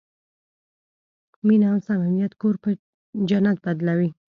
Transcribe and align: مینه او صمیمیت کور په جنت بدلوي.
مینه 1.45 1.67
او 1.71 1.77
صمیمیت 1.87 2.33
کور 2.41 2.55
په 2.63 2.69
جنت 3.29 3.57
بدلوي. 3.65 4.09